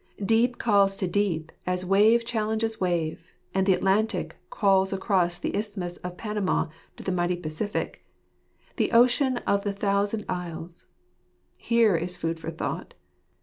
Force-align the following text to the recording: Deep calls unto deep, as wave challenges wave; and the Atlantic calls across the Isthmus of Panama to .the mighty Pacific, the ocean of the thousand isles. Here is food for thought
Deep 0.25 0.57
calls 0.57 0.93
unto 0.93 1.05
deep, 1.05 1.51
as 1.67 1.85
wave 1.85 2.25
challenges 2.25 2.81
wave; 2.81 3.31
and 3.53 3.67
the 3.67 3.73
Atlantic 3.75 4.35
calls 4.49 4.91
across 4.91 5.37
the 5.37 5.55
Isthmus 5.55 5.97
of 5.97 6.17
Panama 6.17 6.69
to 6.97 7.03
.the 7.03 7.11
mighty 7.11 7.35
Pacific, 7.35 8.03
the 8.77 8.93
ocean 8.93 9.37
of 9.45 9.61
the 9.63 9.73
thousand 9.73 10.25
isles. 10.27 10.87
Here 11.55 11.95
is 11.95 12.17
food 12.17 12.39
for 12.39 12.49
thought 12.49 12.95